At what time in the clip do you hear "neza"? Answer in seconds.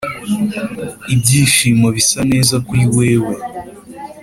2.31-2.55